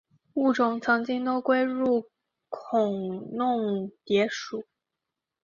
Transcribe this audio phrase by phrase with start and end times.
[0.33, 2.09] 物种曾经都归入
[2.49, 4.65] 孔弄蝶属。